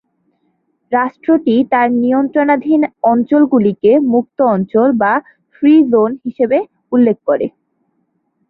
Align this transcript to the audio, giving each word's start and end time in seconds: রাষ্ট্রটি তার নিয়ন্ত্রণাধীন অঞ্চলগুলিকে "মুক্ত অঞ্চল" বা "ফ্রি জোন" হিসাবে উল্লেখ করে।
রাষ্ট্রটি 0.91 1.55
তার 1.71 1.87
নিয়ন্ত্রণাধীন 2.01 2.81
অঞ্চলগুলিকে 3.03 3.91
"মুক্ত 4.11 4.37
অঞ্চল" 4.53 4.89
বা 5.01 5.13
"ফ্রি 5.53 5.73
জোন" 5.91 6.11
হিসাবে 6.25 6.57
উল্লেখ 6.91 7.17
করে। 7.27 7.45